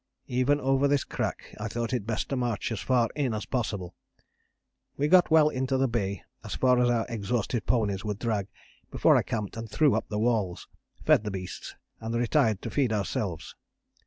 Even 0.25 0.59
over 0.59 0.87
this 0.87 1.03
crack 1.03 1.53
I 1.59 1.67
thought 1.67 1.93
it 1.93 2.07
best 2.07 2.29
to 2.29 2.35
march 2.35 2.71
as 2.71 2.79
far 2.79 3.11
in 3.15 3.35
as 3.35 3.45
possible. 3.45 3.93
We 4.97 5.07
got 5.07 5.29
well 5.29 5.49
into 5.49 5.77
the 5.77 5.87
bay, 5.87 6.23
as 6.43 6.55
far 6.55 6.79
as 6.81 6.89
our 6.89 7.05
exhausted 7.07 7.67
ponies 7.67 8.03
would 8.03 8.17
drag, 8.17 8.47
before 8.89 9.15
I 9.15 9.21
camped 9.21 9.57
and 9.57 9.69
threw 9.69 9.93
up 9.93 10.09
the 10.09 10.17
walls, 10.17 10.67
fed 11.05 11.23
the 11.23 11.29
beasts, 11.29 11.75
and 11.99 12.15
retired 12.15 12.63
to 12.63 12.71
feed 12.71 12.91
ourselves. 12.91 13.53